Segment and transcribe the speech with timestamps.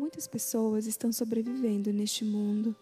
[0.00, 2.74] Muitas pessoas estão sobrevivendo neste mundo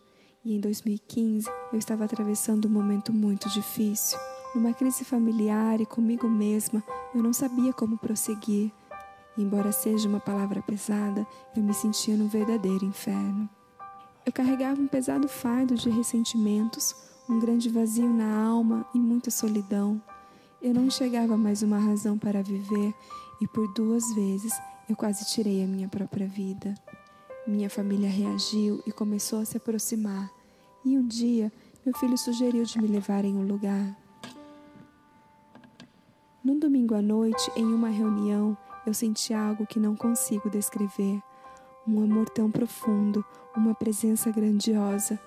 [0.45, 4.17] e em 2015 eu estava atravessando um momento muito difícil.
[4.55, 6.81] Numa crise familiar e comigo mesma,
[7.13, 8.71] eu não sabia como prosseguir.
[9.37, 11.27] Embora seja uma palavra pesada,
[11.57, 13.51] eu me sentia num verdadeiro inferno.
[14.25, 16.95] Eu carregava um pesado fardo de ressentimentos,
[17.29, 20.01] um grande vazio na alma e muita solidão.
[20.63, 22.95] Eu não enxergava mais uma razão para viver
[23.41, 24.53] e por duas vezes
[24.89, 26.77] eu quase tirei a minha própria vida.
[27.49, 30.31] Minha família reagiu e começou a se aproximar.
[30.85, 31.51] E um dia,
[31.83, 33.97] meu filho sugeriu de me levar em um lugar.
[36.45, 38.55] Num domingo à noite, em uma reunião,
[38.87, 41.23] eu senti algo que não consigo descrever.
[41.87, 43.25] Um amor tão profundo,
[43.57, 45.19] uma presença grandiosa.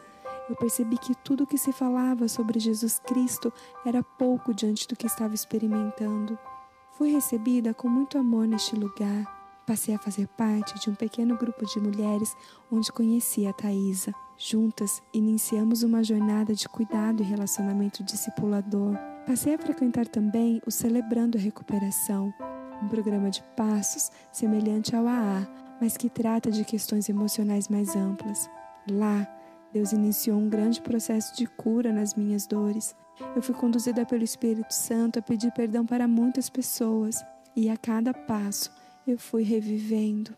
[0.47, 3.51] Eu percebi que tudo que se falava sobre Jesus Cristo
[3.83, 6.37] era pouco diante do que estava experimentando.
[6.99, 9.40] Fui recebida com muito amor neste lugar.
[9.71, 12.35] Passei a fazer parte de um pequeno grupo de mulheres
[12.69, 14.13] onde conheci a Thaisa.
[14.37, 18.97] Juntas, iniciamos uma jornada de cuidado e relacionamento discipulador.
[19.25, 22.33] Passei a frequentar também o Celebrando a Recuperação,
[22.83, 25.47] um programa de passos semelhante ao AA,
[25.79, 28.49] mas que trata de questões emocionais mais amplas.
[28.91, 29.25] Lá,
[29.71, 32.93] Deus iniciou um grande processo de cura nas minhas dores.
[33.33, 37.23] Eu fui conduzida pelo Espírito Santo a pedir perdão para muitas pessoas,
[37.55, 40.35] e a cada passo eu fui revivendo.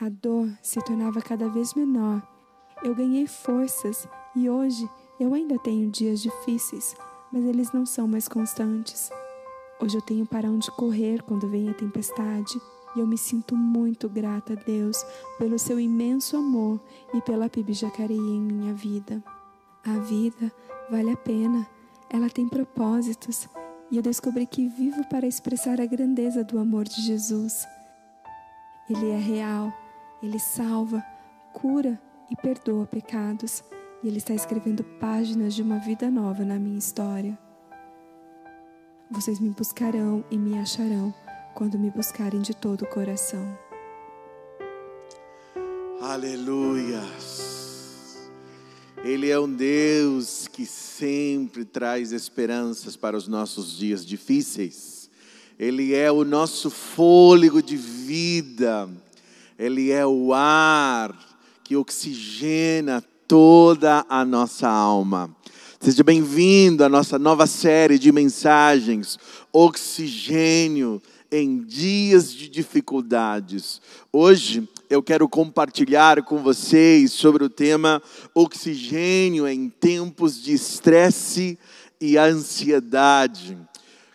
[0.00, 2.22] A dor se tornava cada vez menor.
[2.82, 6.94] Eu ganhei forças e hoje eu ainda tenho dias difíceis,
[7.32, 9.10] mas eles não são mais constantes.
[9.80, 12.60] Hoje eu tenho para onde correr quando vem a tempestade
[12.94, 15.04] e eu me sinto muito grata a Deus
[15.38, 16.80] pelo seu imenso amor
[17.12, 19.22] e pela PIB Jacareí em minha vida.
[19.84, 20.52] A vida
[20.90, 21.66] vale a pena,
[22.08, 23.48] ela tem propósitos
[23.90, 27.66] e eu descobri que vivo para expressar a grandeza do amor de Jesus.
[28.88, 29.72] Ele é real,
[30.22, 31.04] ele salva,
[31.52, 33.62] cura e perdoa pecados,
[34.02, 37.38] e ele está escrevendo páginas de uma vida nova na minha história.
[39.10, 41.14] Vocês me buscarão e me acharão
[41.54, 43.56] quando me buscarem de todo o coração.
[46.00, 47.00] Aleluia.
[49.04, 55.10] Ele é um Deus que sempre traz esperanças para os nossos dias difíceis.
[55.58, 58.88] Ele é o nosso fôlego de vida.
[59.58, 61.14] Ele é o ar
[61.62, 65.36] que oxigena toda a nossa alma.
[65.78, 69.18] Seja bem-vindo à nossa nova série de mensagens,
[69.52, 73.82] Oxigênio em dias de dificuldades.
[74.10, 78.00] Hoje eu quero compartilhar com vocês sobre o tema
[78.32, 81.58] oxigênio em tempos de estresse
[82.00, 83.58] e ansiedade.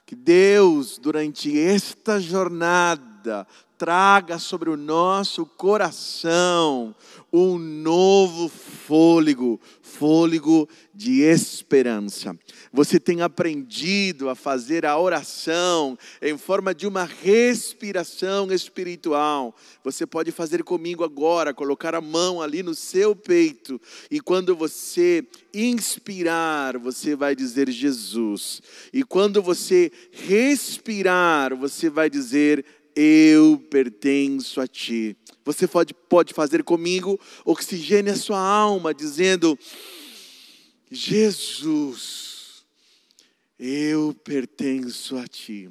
[0.05, 3.45] Que Deus, durante esta jornada,
[3.79, 6.93] traga sobre o nosso coração
[7.31, 12.35] um novo fôlego, fôlego de esperança.
[12.73, 19.55] Você tem aprendido a fazer a oração em forma de uma respiração espiritual.
[19.83, 23.79] Você pode fazer comigo agora, colocar a mão ali no seu peito
[24.09, 28.61] e quando você inspirar, você vai dizer Jesus.
[28.91, 32.65] E quando você respirar, você vai dizer
[33.01, 35.15] eu pertenço a ti.
[35.45, 39.57] Você pode, pode fazer comigo, oxigene a sua alma, dizendo:
[40.91, 42.65] Jesus,
[43.57, 45.69] eu pertenço a ti.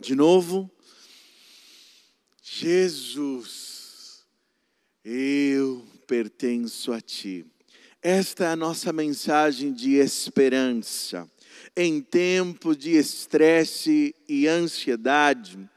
[0.00, 0.70] De novo,
[2.40, 4.24] Jesus,
[5.04, 7.44] eu pertenço a ti.
[8.00, 11.28] Esta é a nossa mensagem de esperança.
[11.76, 15.68] Em tempo de estresse e ansiedade,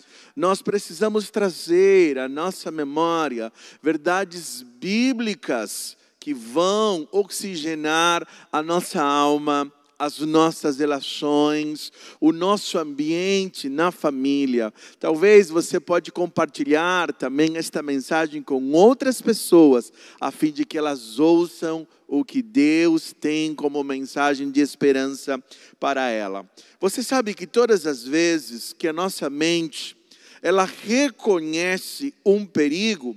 [0.41, 10.18] nós precisamos trazer à nossa memória verdades bíblicas que vão oxigenar a nossa alma, as
[10.18, 14.74] nossas relações, o nosso ambiente na família.
[15.00, 21.20] Talvez você pode compartilhar também esta mensagem com outras pessoas, a fim de que elas
[21.20, 25.40] ouçam o que Deus tem como mensagem de esperança
[25.79, 26.49] para ela.
[26.79, 30.00] Você sabe que todas as vezes que a nossa mente
[30.41, 33.16] ela reconhece um perigo,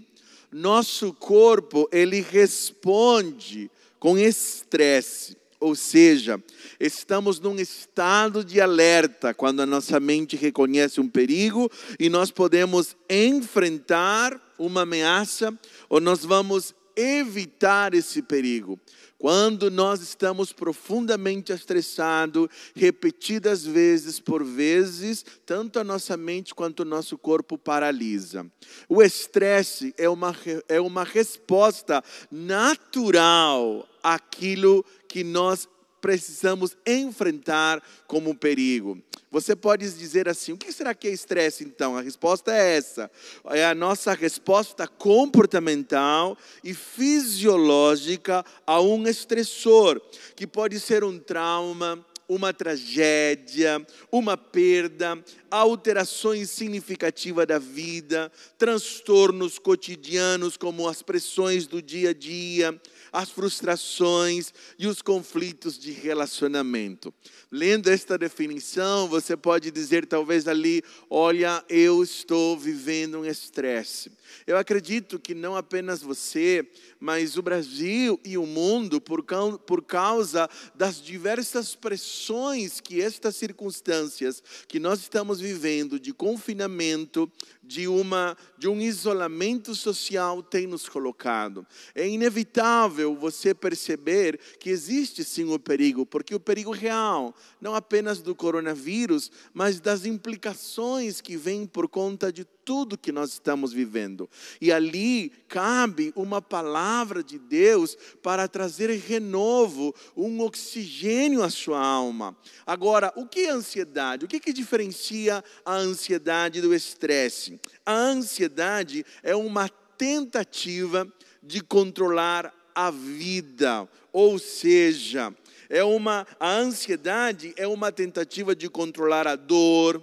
[0.53, 6.43] nosso corpo ele responde com estresse, ou seja,
[6.79, 12.95] estamos num estado de alerta quando a nossa mente reconhece um perigo e nós podemos
[13.09, 18.79] enfrentar uma ameaça ou nós vamos evitar esse perigo.
[19.19, 26.85] Quando nós estamos profundamente estressados, repetidas vezes por vezes, tanto a nossa mente quanto o
[26.85, 28.47] nosso corpo paralisa.
[28.89, 30.37] O estresse é uma,
[30.69, 35.67] é uma resposta natural àquilo que nós
[36.05, 39.03] precisamos enfrentar como perigo.
[39.31, 41.97] Você pode dizer assim: o que será que é estresse então?
[41.97, 43.11] A resposta é essa:
[43.47, 49.99] é a nossa resposta comportamental e fisiológica a um estressor,
[50.37, 55.19] que pode ser um trauma, uma tragédia, uma perda,
[55.51, 62.79] alterações significativas da vida, transtornos cotidianos como as pressões do dia a dia,
[63.15, 67.15] as frustrações e os conflitos de relacionamento.
[67.57, 74.11] Lendo esta definição, você pode dizer talvez ali: olha, eu estou vivendo um estresse.
[74.45, 76.69] Eu acredito que não apenas você,
[76.99, 84.81] mas o Brasil e o mundo, por causa das diversas pressões que estas circunstâncias que
[84.81, 87.31] nós estamos vivendo de confinamento,
[87.63, 91.67] de, uma, de um isolamento social tem nos colocado.
[91.95, 98.21] É inevitável você perceber que existe sim o perigo, porque o perigo real, não apenas
[98.21, 104.29] do coronavírus, mas das implicações que vêm por conta de tudo que nós estamos vivendo.
[104.61, 112.37] E ali cabe uma palavra de Deus para trazer renovo, um oxigênio à sua alma.
[112.67, 114.25] Agora, o que é ansiedade?
[114.25, 117.61] O que, que diferencia a ansiedade do estresse?
[117.85, 121.07] A ansiedade é uma tentativa
[121.43, 125.33] de controlar a vida, ou seja,
[125.69, 130.01] é uma a ansiedade é uma tentativa de controlar a dor,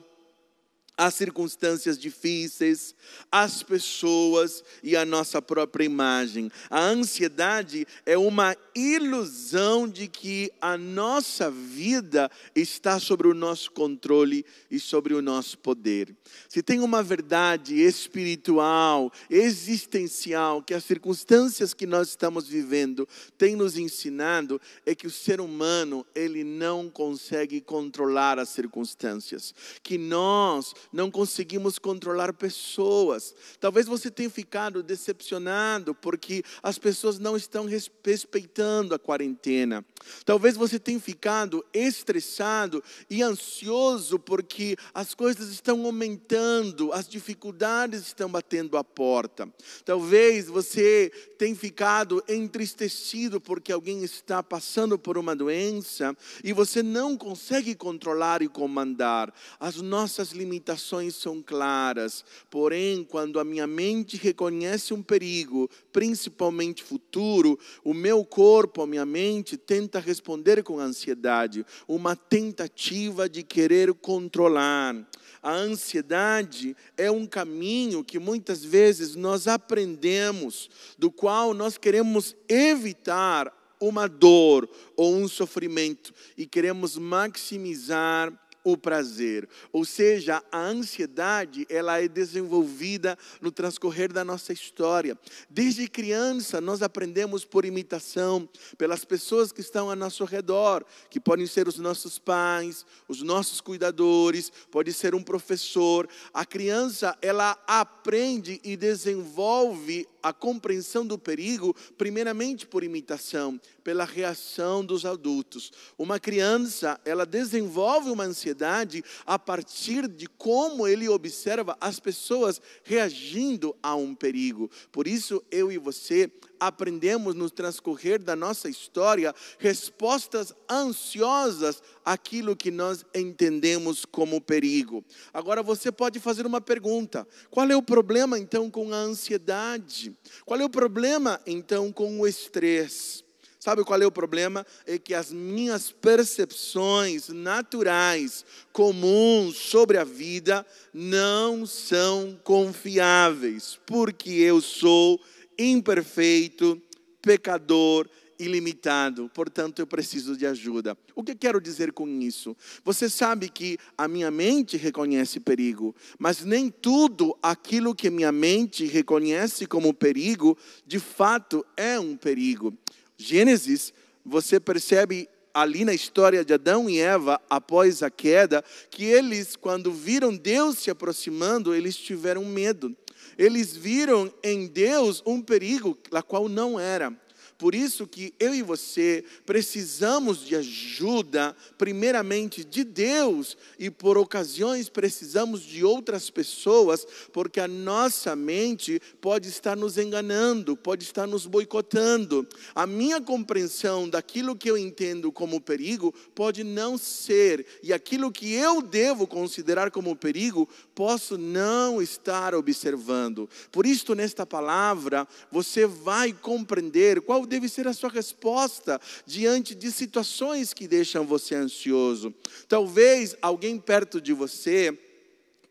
[1.01, 2.93] as circunstâncias difíceis,
[3.31, 6.51] as pessoas e a nossa própria imagem.
[6.69, 14.45] A ansiedade é uma ilusão de que a nossa vida está sobre o nosso controle
[14.69, 16.15] e sobre o nosso poder.
[16.47, 23.09] Se tem uma verdade espiritual, existencial, que as circunstâncias que nós estamos vivendo
[23.39, 29.55] têm nos ensinado, é que o ser humano, ele não consegue controlar as circunstâncias.
[29.81, 33.33] Que nós não conseguimos controlar pessoas.
[33.59, 37.65] Talvez você tenha ficado decepcionado porque as pessoas não estão
[38.03, 39.85] respeitando a quarentena.
[40.25, 48.29] Talvez você tenha ficado estressado e ansioso porque as coisas estão aumentando, as dificuldades estão
[48.29, 49.47] batendo a porta.
[49.85, 57.15] Talvez você tenha ficado entristecido porque alguém está passando por uma doença e você não
[57.15, 59.33] consegue controlar e comandar.
[59.59, 60.80] As nossas limitações
[61.15, 68.81] são claras, porém, quando a minha mente reconhece um perigo, principalmente futuro, o meu corpo,
[68.81, 74.95] a minha mente, tenta responder com ansiedade, uma tentativa de querer controlar.
[75.41, 83.51] A ansiedade é um caminho que muitas vezes nós aprendemos, do qual nós queremos evitar
[83.79, 88.31] uma dor ou um sofrimento e queremos maximizar
[88.63, 89.47] o prazer.
[89.71, 95.17] Ou seja, a ansiedade, ela é desenvolvida no transcorrer da nossa história.
[95.49, 98.47] Desde criança, nós aprendemos por imitação,
[98.77, 103.61] pelas pessoas que estão ao nosso redor, que podem ser os nossos pais, os nossos
[103.61, 106.07] cuidadores, pode ser um professor.
[106.33, 114.83] A criança, ela aprende e desenvolve a compreensão do perigo, primeiramente por imitação, pela reação
[114.85, 115.71] dos adultos.
[115.97, 123.75] Uma criança, ela desenvolve uma ansiedade a partir de como ele observa as pessoas reagindo
[123.81, 124.69] a um perigo.
[124.91, 132.69] Por isso, eu e você aprendemos no transcorrer da nossa história respostas ansiosas àquilo que
[132.69, 135.03] nós entendemos como perigo.
[135.33, 140.15] Agora você pode fazer uma pergunta: qual é o problema então com a ansiedade?
[140.45, 143.30] Qual é o problema então com o estresse?
[143.63, 144.65] Sabe qual é o problema?
[144.87, 154.61] É que as minhas percepções naturais, comuns sobre a vida, não são confiáveis, porque eu
[154.61, 155.21] sou
[155.59, 156.81] imperfeito,
[157.21, 160.97] pecador, ilimitado, portanto eu preciso de ajuda.
[161.15, 162.57] O que quero dizer com isso?
[162.83, 168.87] Você sabe que a minha mente reconhece perigo, mas nem tudo aquilo que minha mente
[168.87, 172.75] reconhece como perigo, de fato é um perigo.
[173.21, 173.93] Gênesis,
[174.25, 179.91] você percebe ali na história de Adão e Eva, após a queda, que eles, quando
[179.91, 182.95] viram Deus se aproximando, eles tiveram medo.
[183.37, 187.13] Eles viram em Deus um perigo, la qual não era.
[187.61, 194.89] Por isso que eu e você precisamos de ajuda, primeiramente de Deus, e por ocasiões
[194.89, 201.45] precisamos de outras pessoas, porque a nossa mente pode estar nos enganando, pode estar nos
[201.45, 202.47] boicotando.
[202.73, 208.53] A minha compreensão daquilo que eu entendo como perigo pode não ser, e aquilo que
[208.53, 213.47] eu devo considerar como perigo, posso não estar observando.
[213.71, 219.91] Por isso, nesta palavra, você vai compreender qual deve ser a sua resposta diante de
[219.91, 222.33] situações que deixam você ansioso.
[222.67, 224.97] Talvez alguém perto de você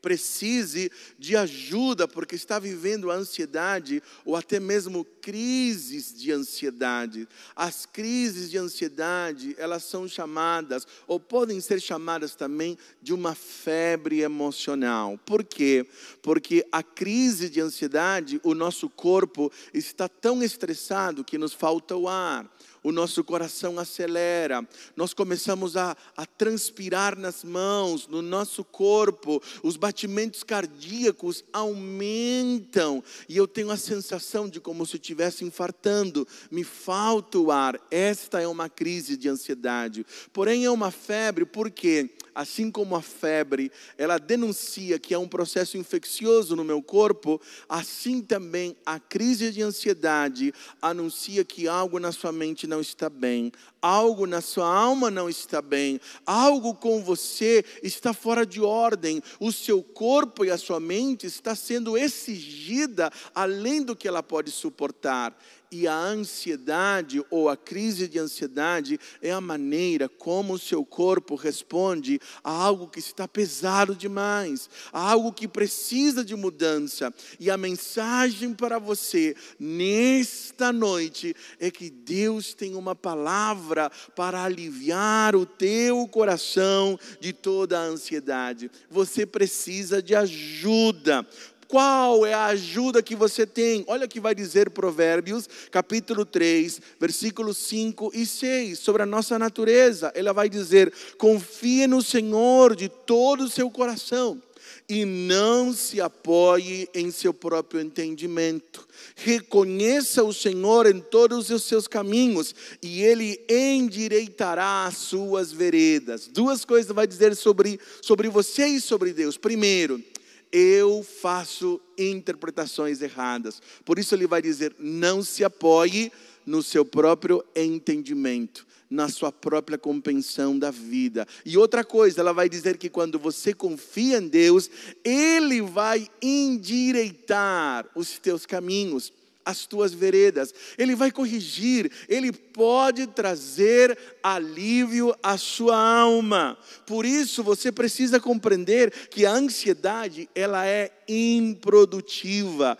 [0.01, 7.27] precise de ajuda porque está vivendo ansiedade ou até mesmo crises de ansiedade.
[7.55, 14.21] As crises de ansiedade, elas são chamadas ou podem ser chamadas também de uma febre
[14.21, 15.19] emocional.
[15.25, 15.85] Por quê?
[16.21, 22.07] Porque a crise de ansiedade, o nosso corpo está tão estressado que nos falta o
[22.07, 22.49] ar
[22.83, 29.77] o nosso coração acelera, nós começamos a, a transpirar nas mãos, no nosso corpo, os
[29.77, 37.37] batimentos cardíacos aumentam, e eu tenho a sensação de como se estivesse infartando, me falta
[37.37, 37.79] o ar.
[37.89, 42.09] Esta é uma crise de ansiedade, porém é uma febre, por quê?
[42.33, 48.21] Assim como a febre, ela denuncia que é um processo infeccioso no meu corpo, assim
[48.21, 54.25] também a crise de ansiedade anuncia que algo na sua mente não está bem, algo
[54.25, 59.81] na sua alma não está bem, algo com você está fora de ordem, o seu
[59.81, 65.35] corpo e a sua mente está sendo exigida além do que ela pode suportar.
[65.73, 71.33] E a ansiedade ou a crise de ansiedade é a maneira como o seu corpo
[71.33, 77.13] responde a algo que está pesado demais, a algo que precisa de mudança.
[77.39, 85.37] E a mensagem para você nesta noite é que Deus tem uma palavra para aliviar
[85.37, 88.69] o teu coração de toda a ansiedade.
[88.89, 91.25] Você precisa de ajuda.
[91.71, 93.85] Qual é a ajuda que você tem?
[93.87, 99.39] Olha o que vai dizer Provérbios, capítulo 3, versículos 5 e 6, sobre a nossa
[99.39, 100.11] natureza.
[100.13, 104.41] Ela vai dizer: confie no Senhor de todo o seu coração
[104.89, 108.85] e não se apoie em seu próprio entendimento.
[109.15, 116.27] Reconheça o Senhor em todos os seus caminhos e ele endireitará as suas veredas.
[116.27, 119.37] Duas coisas vai dizer sobre, sobre você e sobre Deus.
[119.37, 120.03] Primeiro,
[120.51, 123.61] eu faço interpretações erradas.
[123.85, 126.11] Por isso ele vai dizer: não se apoie
[126.45, 131.27] no seu próprio entendimento, na sua própria compreensão da vida.
[131.45, 134.69] E outra coisa, ela vai dizer que quando você confia em Deus,
[135.03, 139.13] Ele vai endireitar os teus caminhos
[139.45, 146.57] as tuas veredas, Ele vai corrigir, Ele pode trazer alívio à sua alma.
[146.85, 152.77] Por isso você precisa compreender que a ansiedade ela é improdutiva,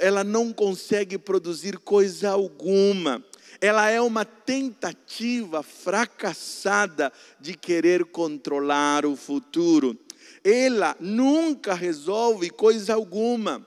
[0.00, 3.24] ela não consegue produzir coisa alguma.
[3.60, 9.96] Ela é uma tentativa fracassada de querer controlar o futuro.
[10.42, 13.64] Ela nunca resolve coisa alguma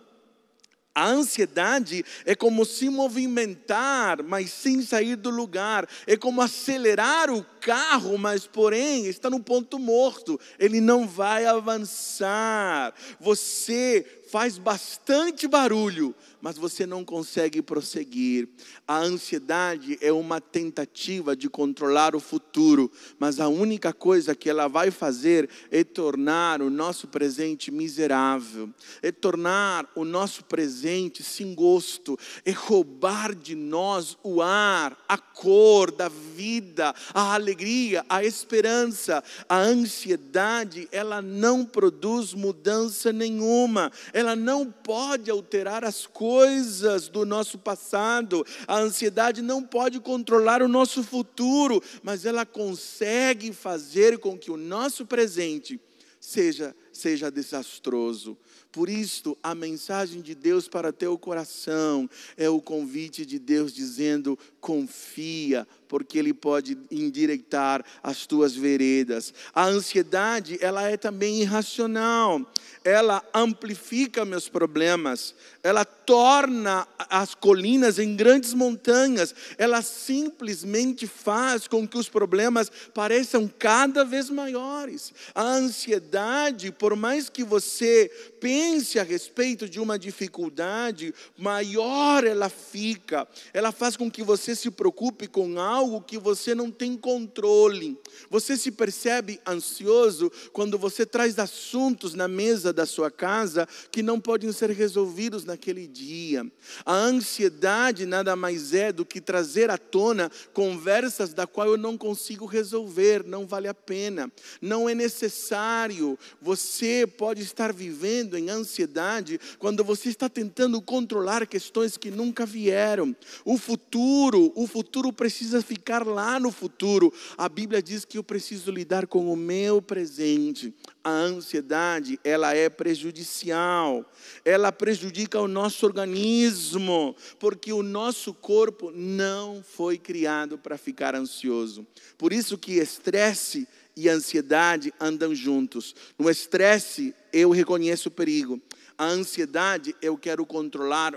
[0.95, 5.85] a ansiedade é como se movimentar, mas sem sair do lugar.
[6.07, 10.39] É como acelerar o carro, mas porém está no ponto morto.
[10.57, 12.93] Ele não vai avançar.
[13.19, 18.47] Você faz bastante barulho, mas você não consegue prosseguir.
[18.87, 24.67] A ansiedade é uma tentativa de controlar o futuro, mas a única coisa que ela
[24.67, 28.69] vai fazer é tornar o nosso presente miserável,
[29.01, 35.91] é tornar o nosso presente sem gosto, é roubar de nós o ar, a cor
[35.91, 39.23] da vida, a alegria, a esperança.
[39.47, 47.59] A ansiedade, ela não produz mudança nenhuma, ela não pode alterar as coisas do nosso
[47.59, 48.45] passado.
[48.65, 54.55] A ansiedade não pode controlar o nosso futuro, mas ela consegue fazer com que o
[54.55, 55.77] nosso presente
[56.17, 58.37] seja seja desastroso.
[58.71, 64.37] Por isto, a mensagem de Deus para teu coração é o convite de Deus dizendo:
[64.65, 69.31] confia, porque Ele pode endireitar as tuas veredas.
[69.53, 72.41] A ansiedade, ela é também irracional.
[72.83, 75.35] Ela amplifica meus problemas.
[75.61, 79.35] Ela torna as colinas em grandes montanhas.
[79.55, 85.13] Ela simplesmente faz com que os problemas pareçam cada vez maiores.
[85.35, 88.09] A ansiedade, por mais que você
[88.45, 93.27] pense a respeito de uma dificuldade, maior ela fica.
[93.51, 97.99] Ela faz com que você se preocupe com algo que você não tem controle.
[98.29, 104.19] Você se percebe ansioso quando você traz assuntos na mesa da sua casa que não
[104.19, 106.45] podem ser resolvidos naquele dia.
[106.85, 111.97] A ansiedade nada mais é do que trazer à tona conversas da qual eu não
[111.97, 114.31] consigo resolver, não vale a pena.
[114.61, 116.15] Não é necessário.
[116.39, 123.15] Você pode estar vivendo em ansiedade quando você está tentando controlar questões que nunca vieram.
[123.43, 127.13] O futuro, o futuro precisa ficar lá no futuro.
[127.37, 130.73] A Bíblia diz que eu preciso lidar com o meu presente.
[131.03, 134.09] A ansiedade, ela é prejudicial.
[134.43, 141.85] Ela prejudica o nosso organismo, porque o nosso corpo não foi criado para ficar ansioso.
[142.17, 145.95] Por isso que estresse e ansiedade andam juntos.
[146.17, 148.61] No estresse, eu reconheço o perigo.
[148.97, 151.13] A ansiedade, eu quero controlar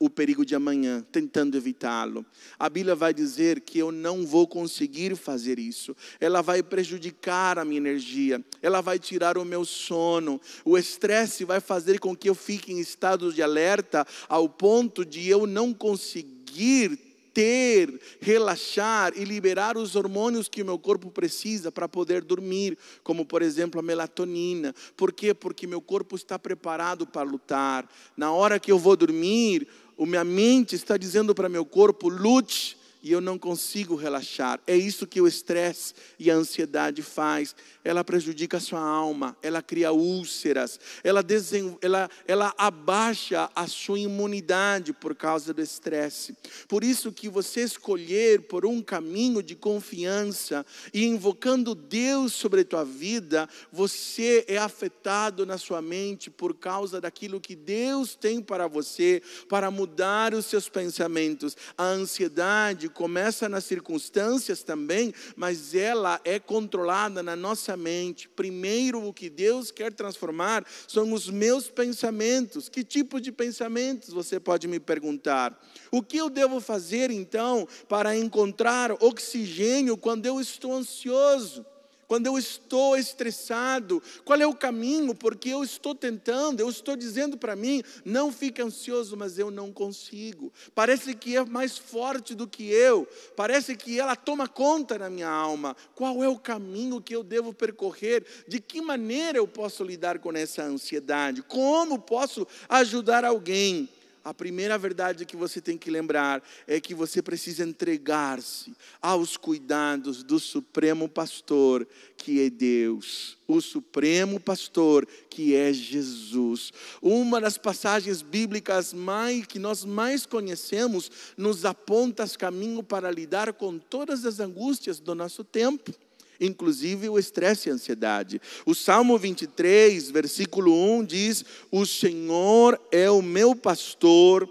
[0.00, 2.24] o perigo de amanhã, tentando evitá-lo.
[2.58, 5.96] A Bíblia vai dizer que eu não vou conseguir fazer isso.
[6.20, 10.40] Ela vai prejudicar a minha energia, ela vai tirar o meu sono.
[10.64, 15.28] O estresse vai fazer com que eu fique em estado de alerta ao ponto de
[15.28, 17.07] eu não conseguir
[17.38, 23.24] ter, relaxar e liberar os hormônios que o meu corpo precisa para poder dormir, como
[23.24, 24.74] por exemplo a melatonina.
[24.96, 25.32] Por quê?
[25.32, 27.88] Porque meu corpo está preparado para lutar.
[28.16, 32.76] Na hora que eu vou dormir, a minha mente está dizendo para meu corpo: lute,
[33.02, 34.60] e eu não consigo relaxar.
[34.66, 37.54] É isso que o estresse e a ansiedade faz
[37.88, 41.78] ela prejudica a sua alma, ela cria úlceras, ela, desen...
[41.80, 46.36] ela, ela abaixa a sua imunidade por causa do estresse.
[46.68, 52.64] Por isso que você escolher por um caminho de confiança e invocando Deus sobre a
[52.64, 58.66] tua vida, você é afetado na sua mente por causa daquilo que Deus tem para
[58.66, 61.56] você, para mudar os seus pensamentos.
[61.76, 68.28] A ansiedade começa nas circunstâncias também, mas ela é controlada na nossa mente.
[68.28, 72.68] Primeiro, o que Deus quer transformar são os meus pensamentos.
[72.68, 75.58] Que tipo de pensamentos você pode me perguntar?
[75.90, 81.64] O que eu devo fazer então para encontrar oxigênio quando eu estou ansioso?
[82.08, 85.14] Quando eu estou estressado, qual é o caminho?
[85.14, 89.70] Porque eu estou tentando, eu estou dizendo para mim, não fique ansioso, mas eu não
[89.70, 90.50] consigo.
[90.74, 95.28] Parece que é mais forte do que eu, parece que ela toma conta na minha
[95.28, 95.76] alma.
[95.94, 98.24] Qual é o caminho que eu devo percorrer?
[98.48, 101.42] De que maneira eu posso lidar com essa ansiedade?
[101.42, 103.86] Como posso ajudar alguém?
[104.24, 110.22] A primeira verdade que você tem que lembrar é que você precisa entregar-se aos cuidados
[110.22, 116.72] do Supremo Pastor, que é Deus, o Supremo Pastor, que é Jesus.
[117.00, 123.78] Uma das passagens bíblicas mais que nós mais conhecemos nos aponta caminho para lidar com
[123.78, 125.94] todas as angústias do nosso tempo
[126.40, 128.40] inclusive o estresse e a ansiedade.
[128.64, 134.48] O Salmo 23, versículo 1 diz: O Senhor é o meu pastor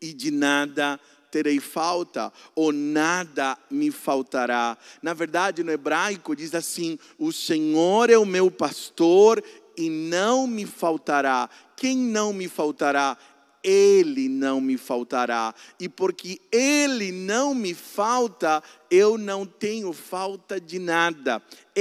[0.00, 0.98] e de nada
[1.30, 4.76] terei falta, ou nada me faltará.
[5.00, 9.42] Na verdade, no hebraico diz assim: O Senhor é o meu pastor
[9.76, 11.48] e não me faltará.
[11.76, 13.16] Quem não me faltará?
[13.62, 15.54] Ele não me faltará.
[15.78, 21.42] E porque Ele não me falta, eu não tenho falta de nada.
[21.76, 21.80] É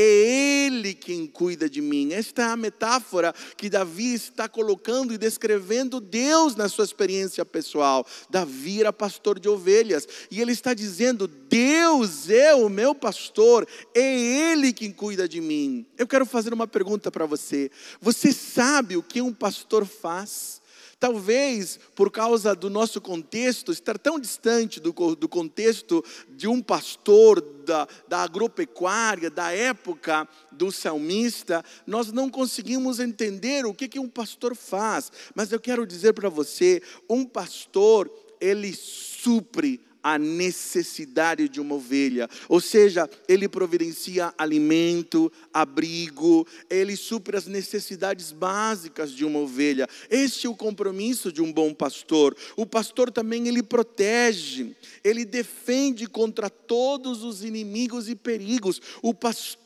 [0.68, 2.14] Ele quem cuida de mim.
[2.14, 8.06] Esta é a metáfora que Davi está colocando e descrevendo Deus na sua experiência pessoal.
[8.30, 14.52] Davi era pastor de ovelhas e ele está dizendo: Deus é o meu pastor, é
[14.52, 15.86] Ele quem cuida de mim.
[15.98, 20.59] Eu quero fazer uma pergunta para você: Você sabe o que um pastor faz?
[21.00, 27.40] Talvez por causa do nosso contexto, estar tão distante do, do contexto de um pastor
[27.40, 34.10] da, da agropecuária, da época do salmista, nós não conseguimos entender o que, que um
[34.10, 35.10] pastor faz.
[35.34, 42.30] Mas eu quero dizer para você: um pastor, ele supre a necessidade de uma ovelha,
[42.48, 49.88] ou seja, ele providencia alimento, abrigo, ele supre as necessidades básicas de uma ovelha.
[50.10, 52.36] Este é o compromisso de um bom pastor.
[52.56, 58.82] O pastor também ele protege, ele defende contra todos os inimigos e perigos.
[59.02, 59.59] O pastor,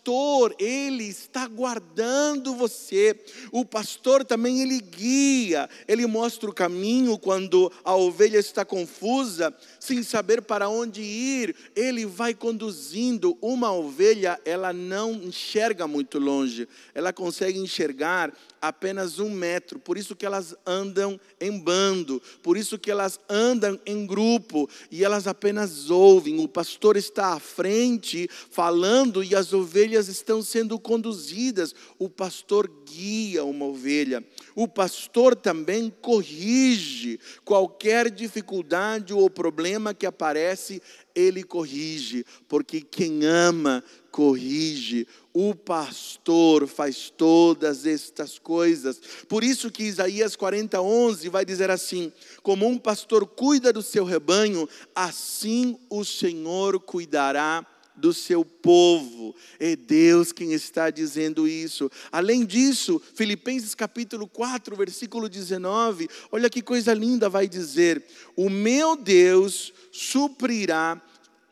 [0.60, 3.16] ele está guardando você.
[3.52, 10.04] O pastor também ele guia, ele mostra o caminho quando a ovelha está confusa, sem
[10.04, 13.38] saber para onde ir, ele vai conduzindo.
[13.42, 19.78] Uma ovelha, ela não enxerga muito longe, ela consegue enxergar apenas um metro.
[19.78, 25.04] Por isso que elas andam em bando, por isso que elas andam em grupo e
[25.04, 26.40] elas apenas ouvem.
[26.40, 31.76] O pastor está à frente falando e as ovelhas estão sendo conduzidas.
[32.00, 34.24] O pastor guia uma ovelha.
[34.56, 40.82] O pastor também corrige qualquer dificuldade ou problema que aparece,
[41.14, 45.08] ele corrige, porque quem ama corrige.
[45.34, 49.02] O pastor faz todas estas coisas.
[49.28, 54.06] Por isso que Isaías 40, 11 vai dizer assim: Como um pastor cuida do seu
[54.06, 59.36] rebanho, assim o Senhor cuidará do seu povo.
[59.60, 61.90] É Deus quem está dizendo isso.
[62.12, 68.96] Além disso, Filipenses capítulo 4, versículo 19, olha que coisa linda vai dizer: O meu
[68.96, 71.02] Deus suprirá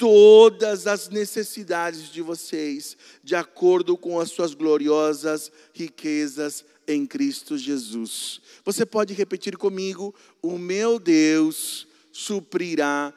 [0.02, 8.42] todas as necessidades de vocês, de acordo com as suas gloriosas riquezas em Cristo Jesus.
[8.66, 13.14] Você pode repetir comigo: O meu Deus suprirá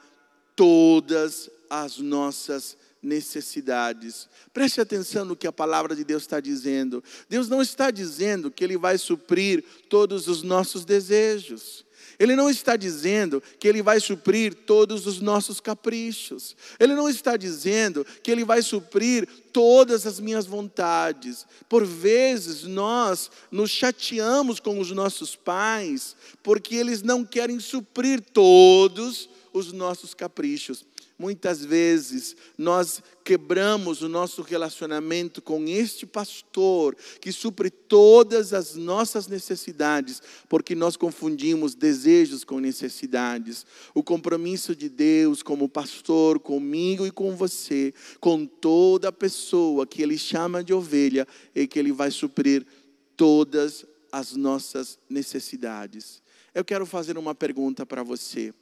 [0.55, 4.29] todas as nossas necessidades.
[4.53, 7.03] Preste atenção no que a palavra de Deus está dizendo.
[7.27, 11.84] Deus não está dizendo que Ele vai suprir todos os nossos desejos.
[12.19, 16.55] Ele não está dizendo que Ele vai suprir todos os nossos caprichos.
[16.79, 21.45] Ele não está dizendo que Ele vai suprir todas as minhas vontades.
[21.69, 29.29] Por vezes nós nos chateamos com os nossos pais porque eles não querem suprir todos
[29.55, 30.85] os nossos caprichos.
[31.17, 39.25] Muitas vezes nós quebramos o nosso relacionamento com este pastor que supre todas as nossas
[39.27, 43.65] necessidades, porque nós confundimos desejos com necessidades.
[43.93, 50.17] O compromisso de Deus como pastor comigo e com você, com toda pessoa que ele
[50.17, 52.67] chama de ovelha, é que ele vai suprir
[53.15, 56.21] todas as nossas necessidades.
[56.53, 58.53] Eu quero fazer uma pergunta para você.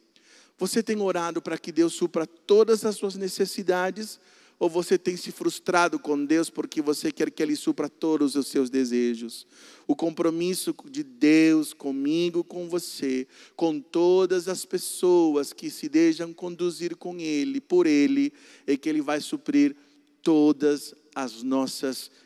[0.63, 4.17] Você tem orado para que Deus supra todas as suas necessidades?
[4.57, 8.47] Ou você tem se frustrado com Deus porque você quer que Ele supra todos os
[8.47, 9.45] seus desejos?
[9.85, 16.95] O compromisso de Deus comigo, com você, com todas as pessoas que se deixam conduzir
[16.95, 18.31] com Ele, por Ele,
[18.65, 19.75] é que Ele vai suprir
[20.21, 22.22] todas as nossas necessidades.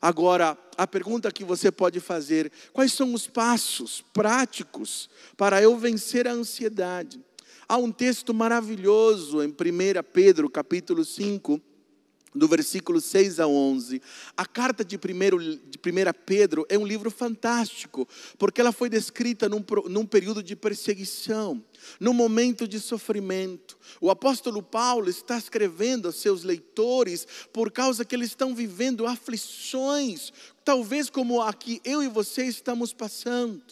[0.00, 6.26] Agora, a pergunta que você pode fazer: quais são os passos práticos para eu vencer
[6.26, 7.20] a ansiedade?
[7.68, 9.52] Há um texto maravilhoso em 1
[10.12, 11.60] Pedro, capítulo 5,
[12.34, 14.00] do versículo 6 a 11.
[14.36, 19.48] A carta de 1 de primeira Pedro é um livro fantástico, porque ela foi descrita
[19.48, 21.62] num, num período de perseguição,
[22.00, 23.78] num momento de sofrimento.
[24.00, 30.32] O apóstolo Paulo está escrevendo aos seus leitores por causa que eles estão vivendo aflições,
[30.64, 33.62] talvez como a que eu e você estamos passando.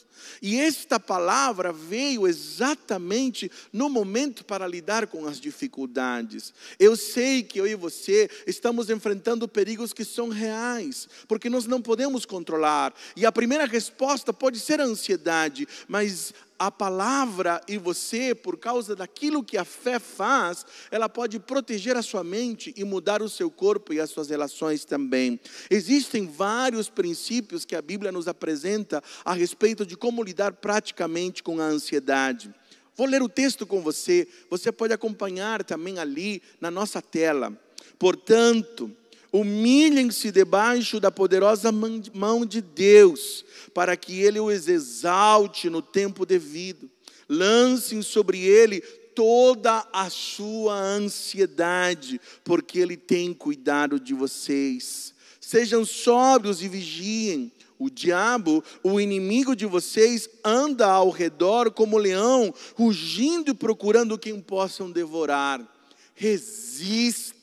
[0.43, 6.53] E esta palavra veio exatamente no momento para lidar com as dificuldades.
[6.79, 11.81] Eu sei que eu e você estamos enfrentando perigos que são reais, porque nós não
[11.81, 12.95] podemos controlar.
[13.17, 18.95] E a primeira resposta pode ser a ansiedade, mas a palavra e você, por causa
[18.95, 23.51] daquilo que a fé faz, ela pode proteger a sua mente e mudar o seu
[23.51, 25.41] corpo e as suas relações também.
[25.71, 31.61] Existem vários princípios que a Bíblia nos apresenta a respeito de como lidar praticamente com
[31.61, 32.53] a ansiedade.
[32.97, 37.57] Vou ler o texto com você, você pode acompanhar também ali na nossa tela.
[37.97, 38.91] Portanto,
[39.33, 46.91] humilhem-se debaixo da poderosa mão de Deus, para que Ele os exalte no tempo devido.
[47.29, 48.81] Lancem sobre Ele
[49.15, 55.15] toda a sua ansiedade, porque Ele tem cuidado de vocês.
[55.41, 57.53] Sejam sóbrios e vigiem.
[57.81, 64.39] O diabo, o inimigo de vocês, anda ao redor como leão, rugindo e procurando quem
[64.39, 65.67] possam devorar.
[66.15, 67.39] Resistam-lhe,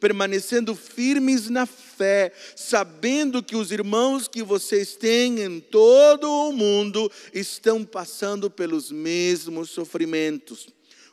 [0.00, 7.08] permanecendo firmes na fé, sabendo que os irmãos que vocês têm em todo o mundo
[7.32, 10.66] estão passando pelos mesmos sofrimentos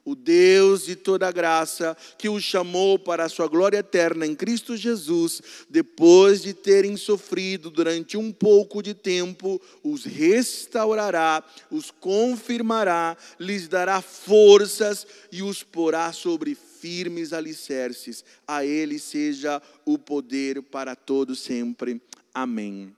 [0.06, 4.78] o Deus de toda graça, que os chamou para a sua glória eterna em Cristo
[4.78, 13.68] Jesus, depois de terem sofrido durante um pouco de tempo, os restaurará, os confirmará, lhes
[13.68, 18.24] dará forças e os porá sobre firmes alicerces.
[18.48, 22.00] A Ele seja o poder para todo sempre.
[22.32, 22.94] Amém.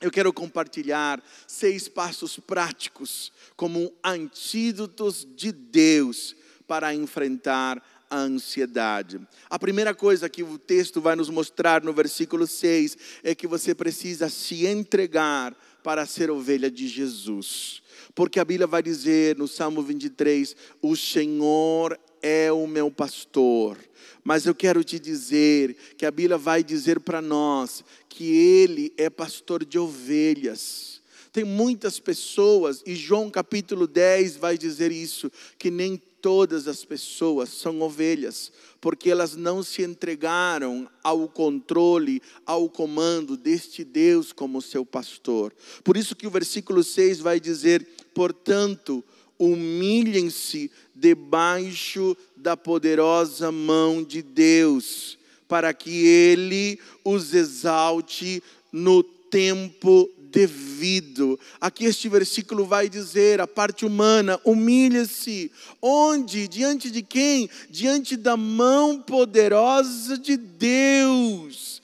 [0.00, 6.34] Eu quero compartilhar seis passos práticos como antídotos de Deus
[6.66, 9.20] para enfrentar a ansiedade.
[9.48, 13.74] A primeira coisa que o texto vai nos mostrar no versículo 6 é que você
[13.74, 17.82] precisa se entregar para ser ovelha de Jesus.
[18.14, 23.78] Porque a Bíblia vai dizer no Salmo 23: O Senhor é o meu pastor.
[24.22, 29.08] Mas eu quero te dizer que a Bíblia vai dizer para nós que Ele é
[29.08, 31.00] pastor de ovelhas.
[31.32, 37.48] Tem muitas pessoas, e João capítulo 10 vai dizer isso, que nem todas as pessoas
[37.50, 44.84] são ovelhas, porque elas não se entregaram ao controle, ao comando deste Deus como seu
[44.84, 45.54] pastor.
[45.84, 49.04] Por isso que o versículo 6 vai dizer: portanto,
[49.40, 61.40] humilhem-se debaixo da poderosa mão de Deus, para que Ele os exalte no tempo devido.
[61.60, 65.50] Aqui este versículo vai dizer, a parte humana, humilha-se.
[65.82, 66.46] Onde?
[66.46, 67.48] Diante de quem?
[67.68, 71.82] Diante da mão poderosa de Deus.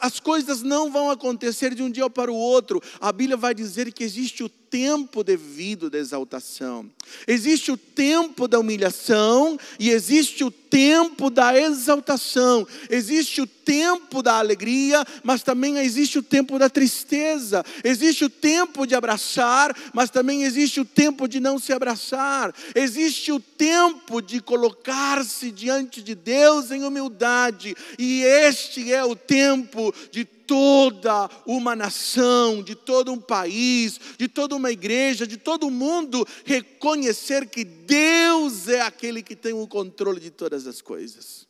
[0.00, 2.80] As coisas não vão acontecer de um dia para o outro.
[3.00, 6.90] A Bíblia vai dizer que existe o tempo devido da exaltação.
[7.28, 12.66] Existe o tempo da humilhação e existe o tempo da exaltação.
[12.88, 17.62] Existe o tempo da alegria, mas também existe o tempo da tristeza.
[17.84, 22.54] Existe o tempo de abraçar, mas também existe o tempo de não se abraçar.
[22.74, 29.94] Existe o tempo de colocar-se diante de Deus em humildade, e este é o tempo
[30.10, 36.28] de toda uma nação, de todo um país, de toda uma igreja, de todo mundo
[36.44, 41.46] reconhecer que Deus é aquele que tem o controle de todas as coisas.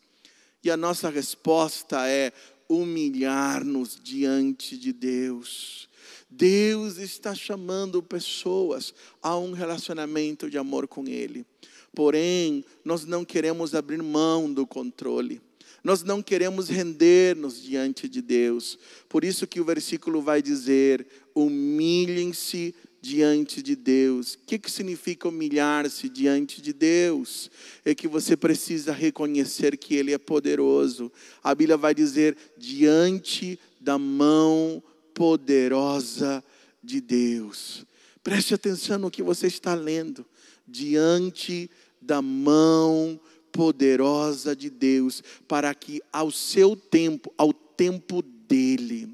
[0.62, 2.32] E a nossa resposta é
[2.68, 5.88] humilhar-nos diante de Deus.
[6.30, 11.44] Deus está chamando pessoas a um relacionamento de amor com Ele.
[11.92, 15.42] Porém, nós não queremos abrir mão do controle.
[15.82, 18.78] Nós não queremos render-nos diante de Deus.
[19.08, 24.34] Por isso que o versículo vai dizer: humilhem-se diante de Deus.
[24.34, 27.50] O que, que significa humilhar-se diante de Deus?
[27.84, 31.10] É que você precisa reconhecer que Ele é poderoso.
[31.42, 34.80] A Bíblia vai dizer: diante da mão
[35.12, 36.44] poderosa
[36.80, 37.84] de Deus.
[38.22, 40.24] Preste atenção no que você está lendo.
[40.66, 41.68] Diante
[42.00, 49.08] da mão poderosa poderosa de Deus, para que ao seu tempo, ao tempo dele,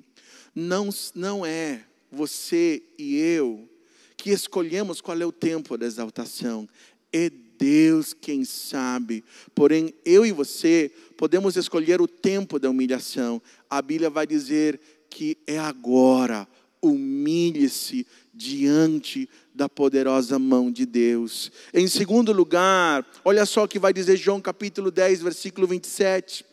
[0.55, 3.69] não, não é você e eu
[4.17, 6.69] que escolhemos qual é o tempo da exaltação,
[7.13, 9.25] é Deus quem sabe.
[9.55, 13.41] Porém, eu e você podemos escolher o tempo da humilhação.
[13.69, 16.47] A Bíblia vai dizer que é agora.
[16.81, 21.51] Humilhe-se diante da poderosa mão de Deus.
[21.75, 26.45] Em segundo lugar, olha só o que vai dizer João capítulo 10, versículo 27.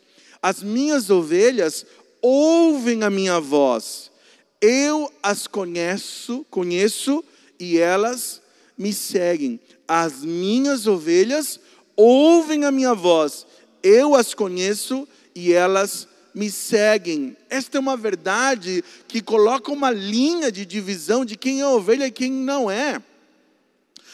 [0.42, 1.86] As minhas ovelhas
[2.20, 4.10] ouvem a minha voz.
[4.60, 7.24] Eu as conheço, conheço
[7.58, 8.42] e elas
[8.76, 9.60] me seguem.
[9.86, 11.60] As minhas ovelhas
[11.94, 13.46] ouvem a minha voz.
[13.82, 16.15] Eu as conheço e elas me
[16.50, 17.34] seguem.
[17.48, 22.10] Esta é uma verdade que coloca uma linha de divisão de quem é ovelha e
[22.10, 23.00] quem não é.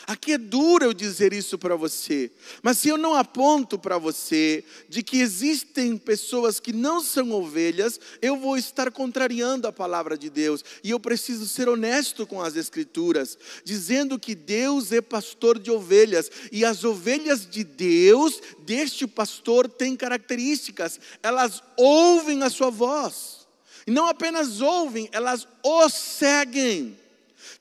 [0.07, 2.31] Aqui é duro eu dizer isso para você,
[2.63, 8.01] mas se eu não aponto para você de que existem pessoas que não são ovelhas,
[8.21, 12.57] eu vou estar contrariando a palavra de Deus, e eu preciso ser honesto com as
[12.57, 19.69] Escrituras, dizendo que Deus é pastor de ovelhas, e as ovelhas de Deus, deste pastor,
[19.69, 23.47] têm características, elas ouvem a sua voz,
[23.87, 27.02] e não apenas ouvem, elas o seguem.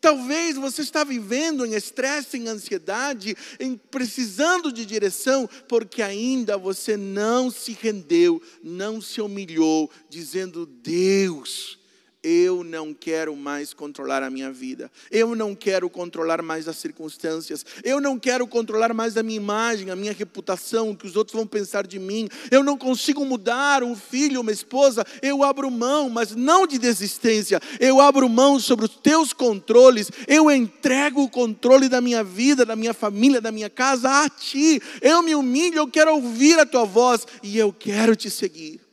[0.01, 6.97] Talvez você está vivendo em estresse, em ansiedade, em precisando de direção, porque ainda você
[6.97, 11.79] não se rendeu, não se humilhou, dizendo: Deus,
[12.23, 14.91] eu não quero mais controlar a minha vida.
[15.09, 17.65] Eu não quero controlar mais as circunstâncias.
[17.83, 21.35] Eu não quero controlar mais a minha imagem, a minha reputação, o que os outros
[21.35, 22.29] vão pensar de mim.
[22.51, 25.05] Eu não consigo mudar um filho, uma esposa.
[25.21, 27.59] Eu abro mão, mas não de desistência.
[27.79, 30.11] Eu abro mão sobre os teus controles.
[30.27, 34.79] Eu entrego o controle da minha vida, da minha família, da minha casa a ti.
[35.01, 38.90] Eu me humilho, eu quero ouvir a tua voz e eu quero te seguir.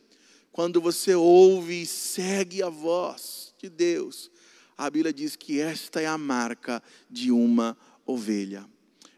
[0.59, 4.29] Quando você ouve e segue a voz de Deus,
[4.77, 8.68] a Bíblia diz que esta é a marca de uma ovelha.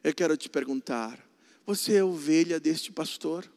[0.05, 1.19] Eu quero te perguntar:
[1.65, 3.51] você é ovelha deste pastor?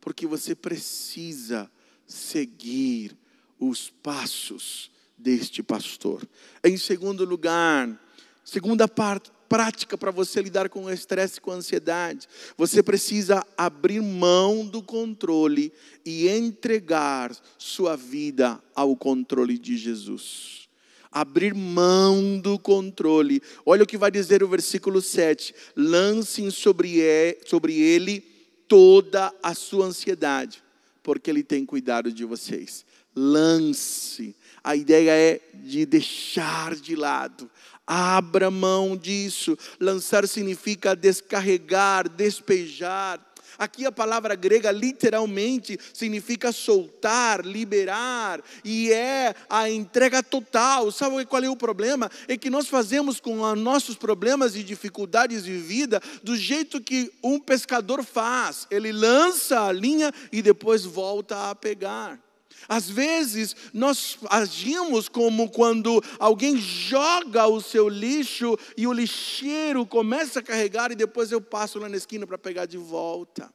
[0.00, 1.70] Porque você precisa
[2.06, 3.14] seguir
[3.58, 6.26] os passos deste pastor.
[6.64, 8.02] Em segundo lugar,
[8.42, 12.28] segunda parte, prática para você lidar com o estresse e com a ansiedade.
[12.56, 15.72] Você precisa abrir mão do controle
[16.06, 20.68] e entregar sua vida ao controle de Jesus.
[21.10, 23.42] Abrir mão do controle.
[23.66, 25.52] Olha o que vai dizer o versículo 7.
[25.74, 28.20] Lancem sobre ele
[28.68, 30.62] toda a sua ansiedade,
[31.02, 32.86] porque ele tem cuidado de vocês.
[33.16, 34.36] Lance.
[34.62, 37.50] A ideia é de deixar de lado
[37.92, 39.58] Abra mão disso.
[39.80, 43.18] Lançar significa descarregar, despejar.
[43.58, 50.92] Aqui a palavra grega literalmente significa soltar, liberar, e é a entrega total.
[50.92, 52.08] Sabe qual é o problema?
[52.28, 57.12] É que nós fazemos com os nossos problemas e dificuldades de vida do jeito que
[57.24, 62.29] um pescador faz: ele lança a linha e depois volta a pegar.
[62.68, 70.40] Às vezes nós agimos como quando alguém joga o seu lixo e o lixeiro começa
[70.40, 73.52] a carregar e depois eu passo lá na esquina para pegar de volta.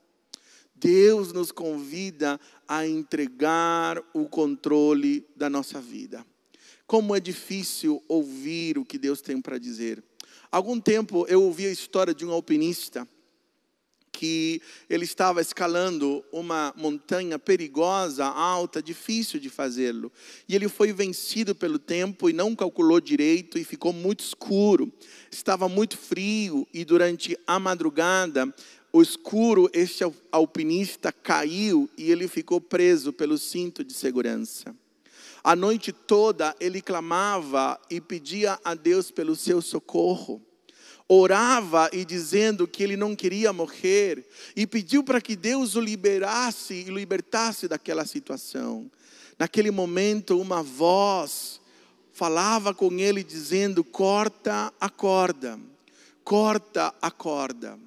[0.76, 6.26] Deus nos convida a entregar o controle da nossa vida.
[6.86, 10.04] Como é difícil ouvir o que Deus tem para dizer.
[10.52, 13.08] Algum tempo eu ouvi a história de um alpinista
[14.26, 20.12] que ele estava escalando uma montanha perigosa, alta, difícil de fazê-lo.
[20.50, 24.92] E ele foi vencido pelo tempo e não calculou direito e ficou muito escuro.
[25.30, 28.52] Estava muito frio e durante a madrugada,
[28.92, 34.76] o escuro, este alpinista caiu e ele ficou preso pelo cinto de segurança.
[35.44, 40.42] A noite toda ele clamava e pedia a Deus pelo seu socorro
[41.08, 46.74] orava e dizendo que ele não queria morrer e pediu para que Deus o liberasse
[46.74, 48.90] e libertasse daquela situação.
[49.38, 51.60] Naquele momento, uma voz
[52.14, 55.60] falava com ele dizendo: corta a corda,
[56.24, 57.78] corta a corda.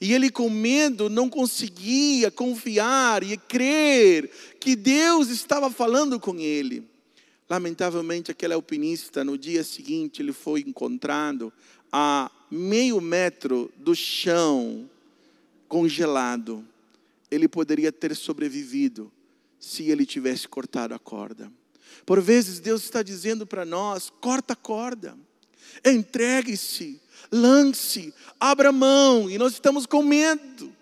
[0.00, 6.88] E ele, com medo, não conseguia confiar e crer que Deus estava falando com ele.
[7.50, 11.52] Lamentavelmente, aquele alpinista, no dia seguinte, ele foi encontrado
[11.90, 14.88] a meio metro do chão
[15.68, 16.64] congelado,
[17.30, 19.12] ele poderia ter sobrevivido
[19.60, 21.50] se ele tivesse cortado a corda.
[22.06, 25.16] Por vezes Deus está dizendo para nós: corta a corda,
[25.84, 30.72] entregue-se, lance, abra mão, e nós estamos com medo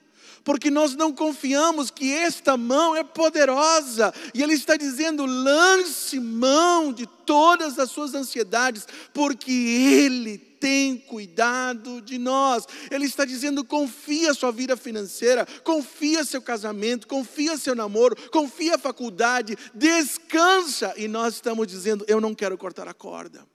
[0.46, 4.14] porque nós não confiamos que esta mão é poderosa.
[4.32, 12.00] E Ele está dizendo: lance mão de todas as suas ansiedades, porque Ele tem cuidado
[12.00, 12.66] de nós.
[12.90, 18.78] Ele está dizendo: confia sua vida financeira, confia seu casamento, confia seu namoro, confia a
[18.78, 20.94] faculdade, descansa.
[20.96, 23.46] E nós estamos dizendo: eu não quero cortar a corda.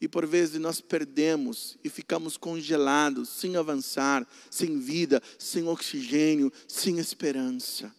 [0.00, 6.98] E por vezes nós perdemos e ficamos congelados, sem avançar, sem vida, sem oxigênio, sem
[6.98, 7.92] esperança.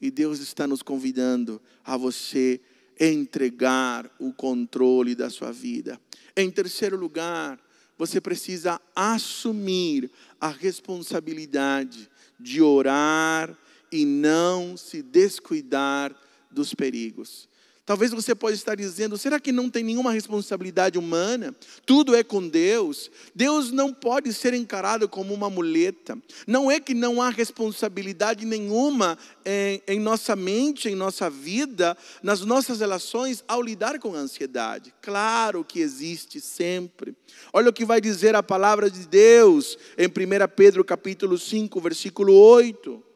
[0.00, 2.60] E Deus está nos convidando a você
[3.00, 5.98] entregar o controle da sua vida.
[6.36, 7.58] Em terceiro lugar,
[7.98, 13.56] você precisa assumir a responsabilidade de orar
[13.90, 16.14] e não se descuidar
[16.50, 17.48] dos perigos.
[17.86, 21.54] Talvez você possa estar dizendo: será que não tem nenhuma responsabilidade humana?
[21.86, 23.08] Tudo é com Deus.
[23.32, 26.18] Deus não pode ser encarado como uma muleta.
[26.48, 32.40] Não é que não há responsabilidade nenhuma em, em nossa mente, em nossa vida, nas
[32.40, 34.92] nossas relações ao lidar com a ansiedade.
[35.00, 37.14] Claro que existe sempre.
[37.52, 40.10] Olha o que vai dizer a palavra de Deus em 1
[40.56, 43.06] Pedro capítulo 5, versículo 8.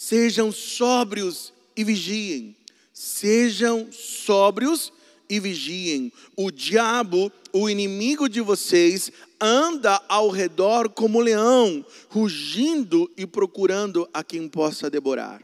[0.00, 2.56] Sejam sóbrios e vigiem.
[2.92, 4.92] Sejam sóbrios
[5.28, 6.12] e vigiem.
[6.36, 14.22] O diabo, o inimigo de vocês, anda ao redor como leão, rugindo e procurando a
[14.22, 15.42] quem possa devorar.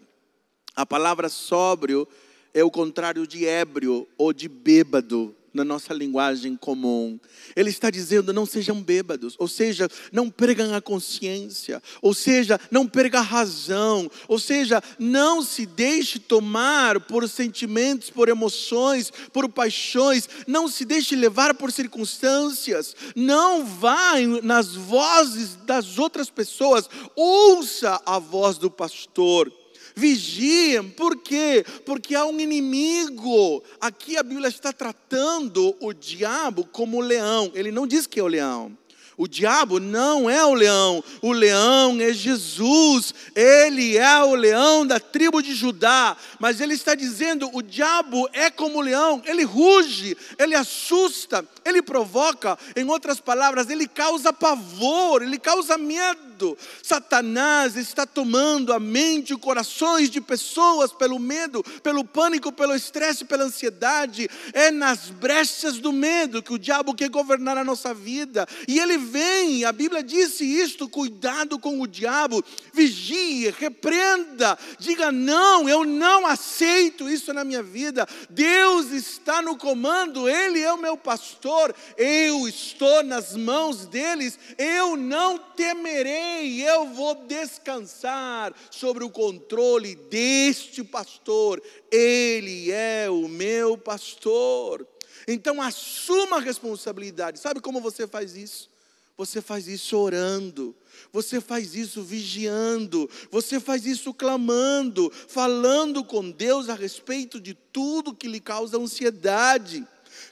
[0.76, 2.06] A palavra sóbrio
[2.54, 7.18] é o contrário de ébrio ou de bêbado na nossa linguagem comum.
[7.54, 12.86] Ele está dizendo: não sejam bêbados, ou seja, não percam a consciência, ou seja, não
[12.86, 20.28] percam a razão, ou seja, não se deixe tomar por sentimentos, por emoções, por paixões,
[20.46, 28.18] não se deixe levar por circunstâncias, não vá nas vozes das outras pessoas, ouça a
[28.18, 29.52] voz do pastor
[29.94, 31.64] Vigiem, por quê?
[31.86, 33.62] Porque há um inimigo.
[33.80, 37.52] Aqui a Bíblia está tratando o diabo como leão.
[37.54, 38.76] Ele não diz que é o leão.
[39.16, 44.98] O diabo não é o leão, o leão é Jesus, ele é o leão da
[44.98, 50.16] tribo de Judá, mas ele está dizendo: o diabo é como o leão, ele ruge,
[50.36, 56.33] ele assusta, ele provoca, em outras palavras, ele causa pavor, ele causa medo.
[56.82, 63.24] Satanás está tomando a mente e corações de pessoas pelo medo, pelo pânico, pelo estresse,
[63.24, 64.28] pela ansiedade.
[64.52, 68.98] É nas brechas do medo que o diabo quer governar a nossa vida, e ele
[68.98, 76.26] vem, a Bíblia disse isto: cuidado com o diabo, vigie, repreenda, diga não, eu não
[76.26, 78.06] aceito isso na minha vida.
[78.30, 84.96] Deus está no comando, Ele é o meu pastor, eu estou nas mãos deles, eu
[84.96, 86.23] não temerei,
[86.62, 94.86] eu vou descansar sobre o controle deste pastor, Ele é o meu pastor.
[95.26, 97.38] Então assuma a responsabilidade.
[97.38, 98.70] Sabe como você faz isso?
[99.16, 100.74] Você faz isso orando,
[101.12, 108.14] você faz isso vigiando, você faz isso clamando, falando com Deus a respeito de tudo
[108.14, 109.86] que lhe causa ansiedade.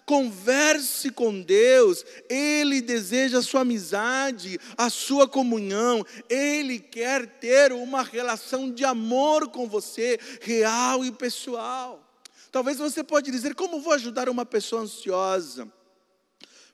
[0.04, 8.02] Converse com Deus, Ele deseja a sua amizade, a sua comunhão, Ele quer ter uma
[8.02, 12.02] relação de amor com você, real e pessoal.
[12.50, 15.66] Talvez você pode dizer: como vou ajudar uma pessoa ansiosa?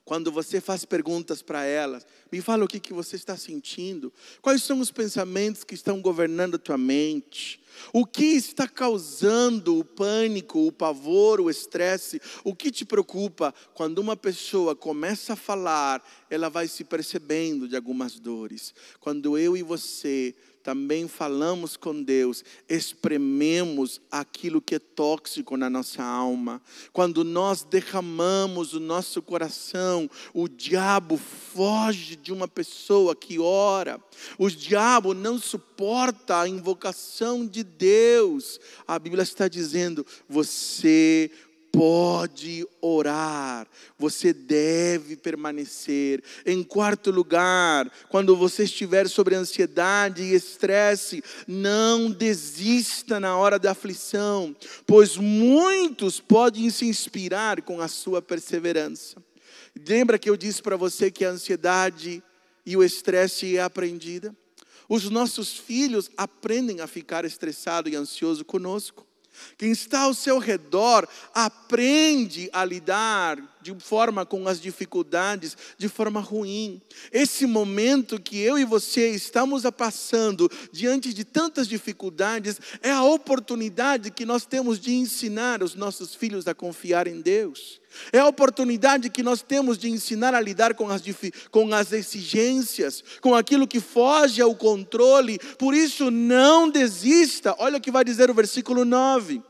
[0.09, 4.62] Quando você faz perguntas para elas, me fala o que, que você está sentindo, quais
[4.62, 7.61] são os pensamentos que estão governando a tua mente,
[7.92, 13.54] o que está causando o pânico, o pavor, o estresse, o que te preocupa.
[13.74, 18.72] Quando uma pessoa começa a falar, ela vai se percebendo de algumas dores.
[19.00, 20.34] Quando eu e você
[20.68, 26.60] também falamos com Deus, esprememos aquilo que é tóxico na nossa alma.
[26.92, 33.98] Quando nós derramamos o nosso coração, o diabo foge de uma pessoa que ora.
[34.36, 38.60] O diabo não suporta a invocação de Deus.
[38.86, 41.30] A Bíblia está dizendo: você
[41.72, 42.66] pode
[44.09, 46.22] você deve permanecer.
[46.46, 53.72] Em quarto lugar, quando você estiver sobre ansiedade e estresse, não desista na hora da
[53.72, 54.56] aflição,
[54.86, 59.22] pois muitos podem se inspirar com a sua perseverança.
[59.86, 62.22] Lembra que eu disse para você que a ansiedade
[62.64, 64.34] e o estresse é aprendida?
[64.88, 69.07] Os nossos filhos aprendem a ficar estressado e ansioso conosco.
[69.57, 76.20] Quem está ao seu redor aprende a lidar de forma com as dificuldades, de forma
[76.20, 76.80] ruim.
[77.12, 84.11] Esse momento que eu e você estamos passando diante de tantas dificuldades é a oportunidade
[84.11, 87.80] que nós temos de ensinar os nossos filhos a confiar em Deus.
[88.12, 91.03] É a oportunidade que nós temos de ensinar a lidar com as,
[91.51, 95.38] com as exigências, com aquilo que foge ao controle.
[95.59, 97.55] Por isso, não desista.
[97.59, 99.42] Olha o que vai dizer o versículo 9: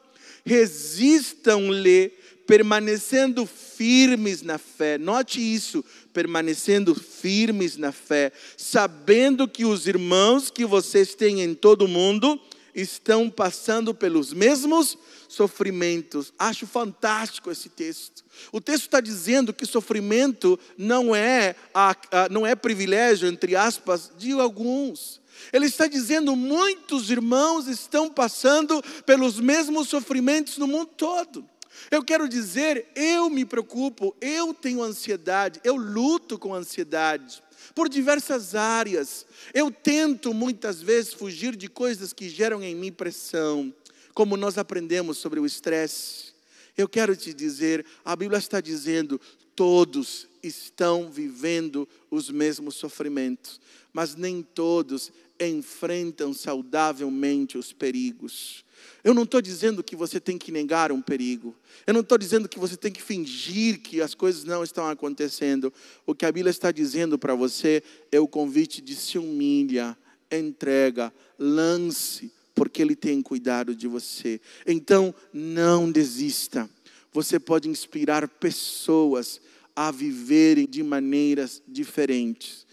[0.44, 2.12] resistam-lhe,
[2.46, 4.96] permanecendo firmes na fé.
[4.96, 11.82] Note isso, permanecendo firmes na fé, sabendo que os irmãos que vocês têm em todo
[11.82, 12.40] o mundo
[12.80, 14.96] estão passando pelos mesmos
[15.28, 16.32] sofrimentos.
[16.38, 18.24] Acho fantástico esse texto.
[18.52, 24.12] O texto está dizendo que sofrimento não é, a, a, não é privilégio, entre aspas,
[24.16, 25.20] de alguns.
[25.52, 31.44] Ele está dizendo muitos irmãos estão passando pelos mesmos sofrimentos no mundo todo.
[31.90, 37.42] Eu quero dizer, eu me preocupo, eu tenho ansiedade, eu luto com ansiedade
[37.74, 39.26] por diversas áreas.
[39.52, 43.74] Eu tento muitas vezes fugir de coisas que geram em mim pressão,
[44.14, 46.32] como nós aprendemos sobre o estresse.
[46.76, 49.20] Eu quero te dizer, a Bíblia está dizendo,
[49.54, 53.60] todos estão vivendo os mesmos sofrimentos,
[53.92, 55.10] mas nem todos
[55.40, 58.64] enfrentam saudavelmente os perigos.
[59.02, 61.54] Eu não estou dizendo que você tem que negar um perigo.
[61.86, 65.72] Eu não estou dizendo que você tem que fingir que as coisas não estão acontecendo.
[66.06, 69.96] O que a Bíblia está dizendo para você é o convite de se humilha,
[70.30, 74.40] entrega, lance, porque Ele tem cuidado de você.
[74.66, 76.68] Então, não desista.
[77.12, 79.40] Você pode inspirar pessoas
[79.74, 82.66] a viverem de maneiras diferentes.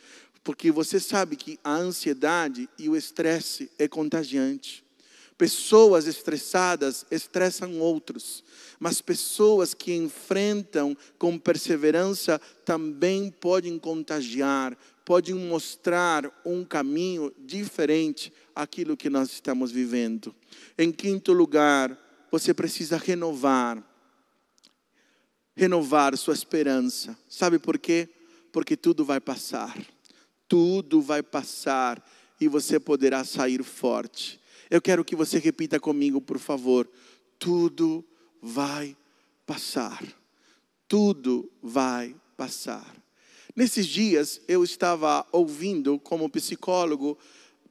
[0.46, 4.86] Porque você sabe que a ansiedade e o estresse é contagiante.
[5.38, 8.44] Pessoas estressadas estressam outros,
[8.80, 18.96] mas pessoas que enfrentam com perseverança também podem contagiar, podem mostrar um caminho diferente àquilo
[18.96, 20.34] que nós estamos vivendo.
[20.78, 22.00] Em quinto lugar,
[22.32, 23.84] você precisa renovar
[25.58, 27.18] renovar sua esperança.
[27.30, 28.10] Sabe por quê?
[28.56, 29.78] porque tudo vai passar.
[30.48, 32.04] Tudo vai passar
[32.40, 34.40] e você poderá sair forte.
[34.70, 36.90] Eu quero que você repita comigo, por favor.
[37.38, 38.06] Tudo
[38.42, 38.96] vai
[39.46, 40.04] passar.
[40.88, 42.96] Tudo vai passar.
[43.56, 47.18] Nesses dias eu estava ouvindo, como psicólogo,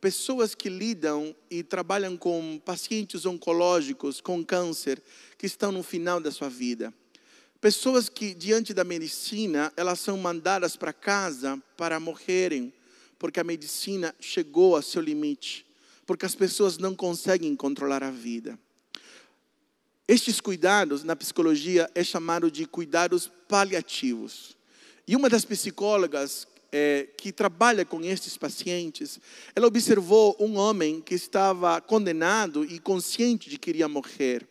[0.01, 5.03] pessoas que lidam e trabalham com pacientes oncológicos com câncer
[5.39, 6.93] que estão no final da sua vida.
[7.65, 12.71] Pessoas que, diante da medicina, elas são mandadas para casa para morrerem,
[13.19, 15.65] porque a medicina chegou a seu limite,
[16.05, 18.59] porque as pessoas não conseguem controlar a vida.
[20.07, 24.55] Estes cuidados, na psicologia, é chamado de cuidados paliativos.
[25.09, 29.19] E uma das psicólogas é, que trabalha com estes pacientes,
[29.57, 34.47] ela observou um homem que estava condenado e consciente de que iria morrer.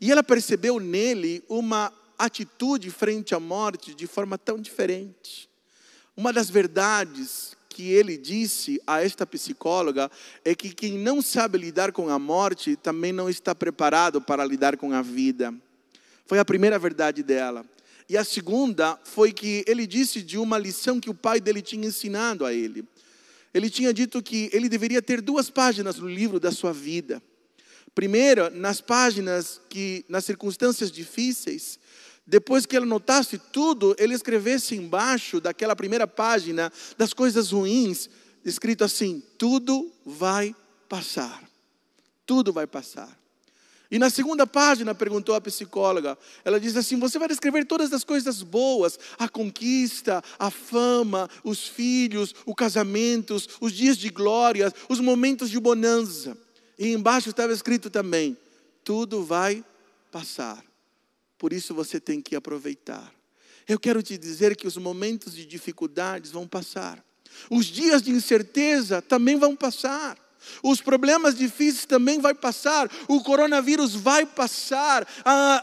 [0.00, 5.48] E ela percebeu nele uma atitude frente à morte de forma tão diferente.
[6.16, 10.08] Uma das verdades que ele disse a esta psicóloga
[10.44, 14.76] é que quem não sabe lidar com a morte também não está preparado para lidar
[14.76, 15.52] com a vida.
[16.24, 17.66] Foi a primeira verdade dela.
[18.08, 21.88] E a segunda foi que ele disse de uma lição que o pai dele tinha
[21.88, 22.84] ensinado a ele.
[23.52, 27.22] Ele tinha dito que ele deveria ter duas páginas no livro da sua vida.
[27.94, 31.78] Primeiro, nas páginas que, nas circunstâncias difíceis,
[32.26, 38.08] depois que ele notasse tudo, ele escrevesse embaixo daquela primeira página das coisas ruins,
[38.44, 40.54] escrito assim: tudo vai
[40.88, 41.42] passar.
[42.24, 43.18] Tudo vai passar.
[43.90, 48.02] E na segunda página perguntou a psicóloga, ela diz assim: Você vai descrever todas as
[48.02, 54.98] coisas boas, a conquista, a fama, os filhos, os casamentos, os dias de glória, os
[54.98, 56.36] momentos de bonança.
[56.78, 58.34] E embaixo estava escrito também:
[58.82, 59.62] Tudo vai
[60.10, 60.64] passar.
[61.38, 63.12] Por isso você tem que aproveitar.
[63.66, 67.02] Eu quero te dizer que os momentos de dificuldades vão passar,
[67.50, 70.22] os dias de incerteza também vão passar.
[70.62, 75.08] Os problemas difíceis também vai passar, o coronavírus vai passar,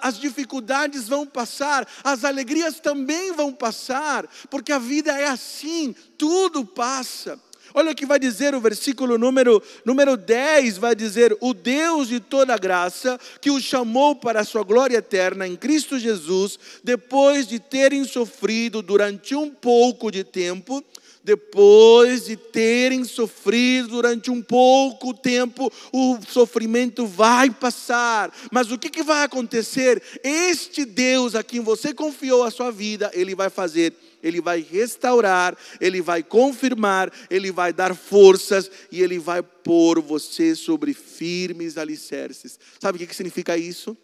[0.01, 6.65] as dificuldades vão passar, as alegrias também vão passar, porque a vida é assim, tudo
[6.65, 7.39] passa.
[7.73, 12.19] Olha o que vai dizer o versículo número, número 10: vai dizer: O Deus de
[12.19, 17.59] toda graça, que o chamou para a sua glória eterna em Cristo Jesus, depois de
[17.59, 20.83] terem sofrido durante um pouco de tempo,
[21.23, 28.33] depois de terem sofrido durante um pouco tempo, o sofrimento vai passar.
[28.51, 30.01] Mas o que, que vai acontecer?
[30.23, 33.93] Este Deus a quem você confiou a sua vida, Ele vai fazer
[34.23, 40.55] ele vai restaurar, ele vai confirmar, ele vai dar forças e ele vai pôr você
[40.55, 42.59] sobre firmes alicerces.
[42.79, 43.97] Sabe o que significa isso?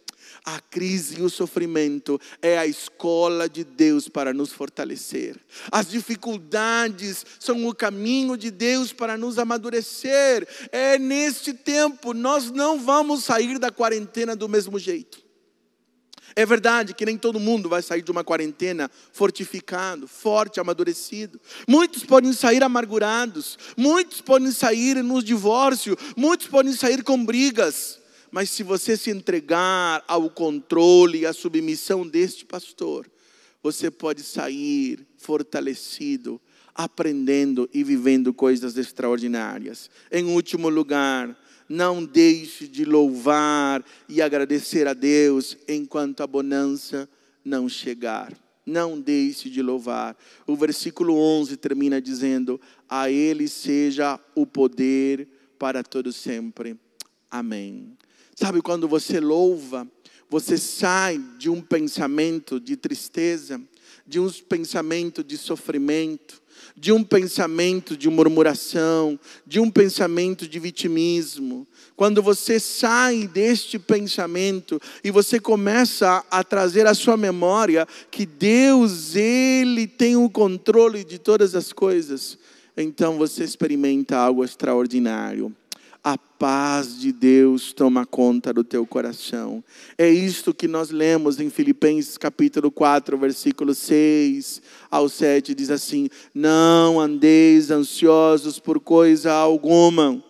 [0.44, 5.36] A crise e o sofrimento é a escola de Deus para nos fortalecer.
[5.72, 10.48] As dificuldades são o caminho de Deus para nos amadurecer.
[10.72, 15.27] É neste tempo nós não vamos sair da quarentena do mesmo jeito.
[16.38, 21.42] É verdade que nem todo mundo vai sair de uma quarentena fortificado, forte, amadurecido.
[21.68, 28.00] Muitos podem sair amargurados, muitos podem sair no divórcio, muitos podem sair com brigas.
[28.30, 33.10] Mas se você se entregar ao controle e à submissão deste pastor,
[33.64, 36.40] você pode sair fortalecido,
[36.76, 39.90] aprendendo e vivendo coisas extraordinárias.
[40.12, 41.36] Em último lugar,
[41.70, 47.10] não deixe de louvar e agradecer a Deus enquanto a bonança
[47.44, 48.34] não chegar.
[48.66, 50.18] Não deixe de louvar.
[50.46, 56.78] O versículo 11 termina dizendo: A Ele seja o poder para todo sempre.
[57.32, 57.98] Amém.
[58.36, 59.90] Sabe quando você louva,
[60.30, 63.62] você sai de um pensamento de tristeza,
[64.06, 66.42] de um pensamento de sofrimento,
[66.76, 71.68] de um pensamento de murmuração, de um pensamento de vitimismo.
[71.96, 79.16] Quando você sai deste pensamento e você começa a trazer à sua memória que Deus,
[79.16, 82.38] Ele tem o controle de todas as coisas,
[82.76, 85.56] então você experimenta algo extraordinário
[86.10, 89.62] a paz de Deus toma conta do teu coração.
[89.98, 96.08] É isto que nós lemos em Filipenses capítulo 4, versículo 6 ao 7, diz assim:
[96.34, 100.24] Não andeis ansiosos por coisa alguma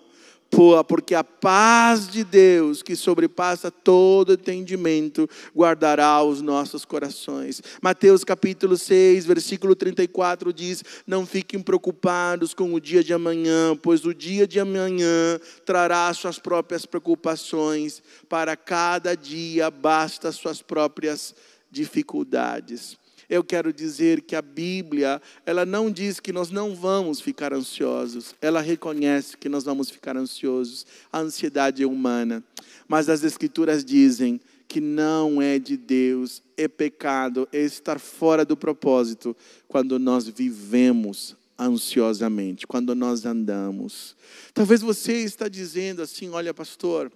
[0.88, 7.62] porque a paz de Deus, que sobrepassa todo entendimento, guardará os nossos corações.
[7.80, 14.04] Mateus capítulo 6, versículo 34 diz: Não fiquem preocupados com o dia de amanhã, pois
[14.04, 21.36] o dia de amanhã trará suas próprias preocupações, para cada dia basta suas próprias
[21.70, 22.98] dificuldades.
[23.30, 28.34] Eu quero dizer que a Bíblia, ela não diz que nós não vamos ficar ansiosos.
[28.42, 30.86] Ela reconhece que nós vamos ficar ansiosos.
[31.12, 32.44] A ansiedade é humana.
[32.88, 38.58] Mas as escrituras dizem que não é de Deus, é pecado, é estar fora do
[38.58, 39.36] propósito
[39.68, 44.16] quando nós vivemos ansiosamente, quando nós andamos.
[44.54, 47.12] Talvez você está dizendo assim, olha pastor,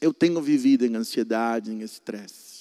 [0.00, 2.57] eu tenho vivido em ansiedade, em estresse.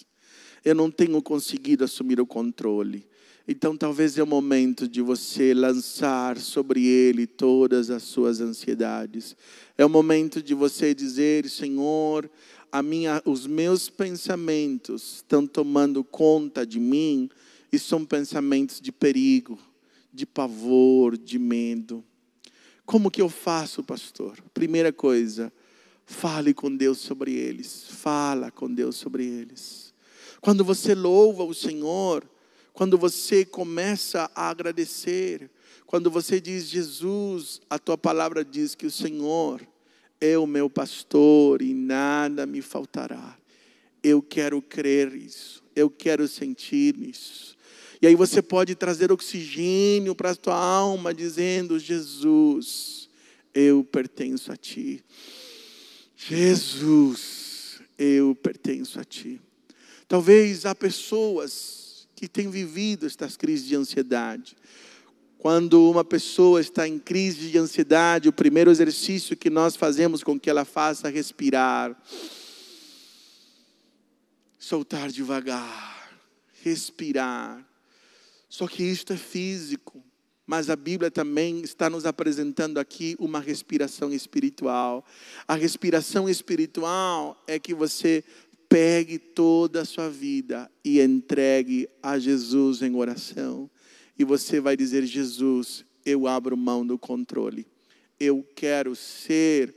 [0.67, 3.07] Eu não tenho conseguido assumir o controle.
[3.47, 9.33] Então, talvez é o momento de você lançar sobre ele todas as suas ansiedades.
[9.77, 12.29] É o momento de você dizer: Senhor,
[12.69, 17.29] a minha, os meus pensamentos estão tomando conta de mim
[17.71, 19.57] e são pensamentos de perigo,
[20.13, 22.03] de pavor, de medo.
[22.85, 24.37] Como que eu faço, pastor?
[24.53, 25.49] Primeira coisa,
[26.05, 27.85] fale com Deus sobre eles.
[27.87, 29.86] Fala com Deus sobre eles.
[30.41, 32.23] Quando você louva o Senhor,
[32.73, 35.49] quando você começa a agradecer,
[35.85, 39.65] quando você diz, Jesus, a tua palavra diz que o Senhor
[40.19, 43.37] é o meu pastor e nada me faltará.
[44.03, 47.57] Eu quero crer nisso, eu quero sentir nisso.
[48.01, 53.09] E aí você pode trazer oxigênio para a tua alma, dizendo: Jesus,
[53.53, 55.03] eu pertenço a ti.
[56.15, 59.41] Jesus, eu pertenço a ti.
[60.07, 64.55] Talvez há pessoas que têm vivido estas crises de ansiedade.
[65.37, 70.39] Quando uma pessoa está em crise de ansiedade, o primeiro exercício que nós fazemos com
[70.39, 71.95] que ela faça é respirar.
[74.57, 76.19] Soltar devagar,
[76.63, 77.65] respirar.
[78.49, 80.03] Só que isto é físico,
[80.45, 85.05] mas a Bíblia também está nos apresentando aqui uma respiração espiritual.
[85.47, 88.23] A respiração espiritual é que você
[88.69, 93.69] pegue toda a sua vida e entregue a Jesus em oração
[94.17, 97.67] e você vai dizer: Jesus, eu abro mão do controle.
[98.19, 99.75] Eu quero ser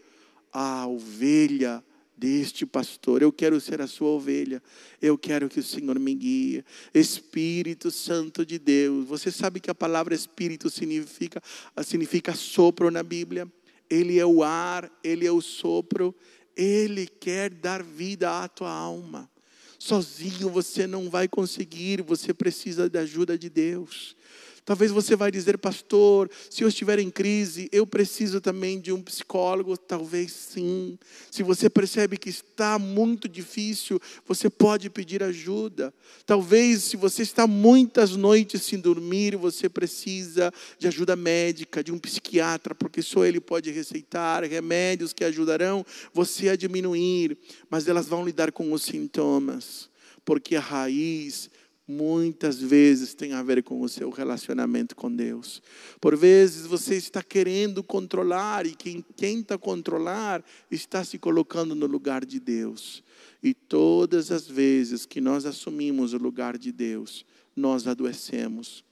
[0.53, 1.85] a ovelha
[2.17, 3.23] deste pastor.
[3.23, 4.63] Eu quero ser a sua ovelha.
[5.01, 6.65] Eu quero que o Senhor me guie.
[6.95, 9.07] Espírito Santo de Deus.
[9.07, 11.43] Você sabe que a palavra Espírito significa,
[11.85, 13.47] significa sopro na Bíblia?
[13.89, 16.15] Ele é o ar, ele é o sopro.
[16.61, 19.31] Ele quer dar vida à tua alma.
[19.79, 24.15] Sozinho você não vai conseguir, você precisa da ajuda de Deus.
[24.65, 29.03] Talvez você vai dizer, pastor, se eu estiver em crise, eu preciso também de um
[29.03, 29.77] psicólogo.
[29.77, 30.99] Talvez sim.
[31.31, 35.93] Se você percebe que está muito difícil, você pode pedir ajuda.
[36.27, 41.99] Talvez, se você está muitas noites sem dormir, você precisa de ajuda médica, de um
[41.99, 47.37] psiquiatra, porque só ele pode receitar remédios que ajudarão você a diminuir,
[47.69, 49.89] mas elas vão lidar com os sintomas,
[50.25, 51.51] porque a raiz
[51.91, 55.61] muitas vezes tem a ver com o seu relacionamento com Deus.
[56.01, 62.25] Por vezes você está querendo controlar e quem tenta controlar está se colocando no lugar
[62.25, 63.03] de Deus.
[63.43, 67.27] E todas as vezes que nós assumimos o lugar de Deus,
[67.57, 68.85] nós adoecemos.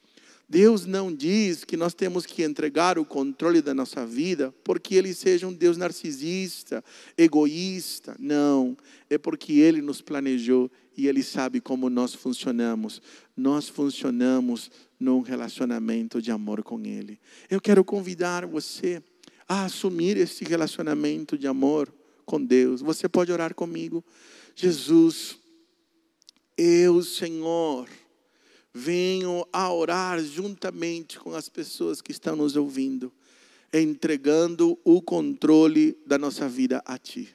[0.51, 5.13] Deus não diz que nós temos que entregar o controle da nossa vida porque Ele
[5.13, 6.83] seja um Deus narcisista,
[7.19, 8.17] egoísta.
[8.19, 8.75] Não,
[9.11, 13.01] é porque Ele nos planejou e Ele sabe como nós funcionamos.
[13.37, 14.69] Nós funcionamos
[14.99, 17.21] num relacionamento de amor com Ele.
[17.49, 19.01] Eu quero convidar você
[19.49, 21.95] a assumir esse relacionamento de amor
[22.27, 22.81] com Deus.
[22.81, 24.05] Você pode orar comigo.
[24.57, 25.39] Jesus,
[26.57, 27.89] eu, Senhor,
[28.75, 33.13] venho a orar juntamente com as pessoas que estão nos ouvindo,
[33.73, 37.29] entregando o controle da nossa vida a Ti.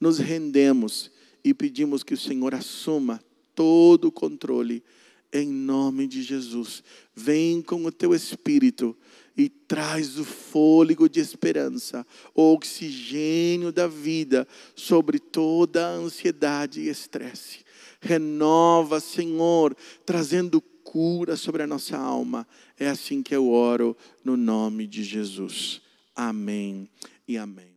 [0.00, 1.11] Nos rendemos
[1.44, 3.22] e pedimos que o Senhor assuma
[3.54, 4.82] todo o controle,
[5.32, 6.82] em nome de Jesus.
[7.14, 8.96] Vem com o Teu Espírito
[9.36, 16.88] e traz o fôlego de esperança, o oxigênio da vida sobre toda a ansiedade e
[16.88, 17.60] estresse.
[18.00, 22.46] Renova, Senhor, trazendo cura sobre a nossa alma.
[22.78, 25.80] É assim que eu oro no nome de Jesus.
[26.14, 26.90] Amém
[27.26, 27.71] e amém.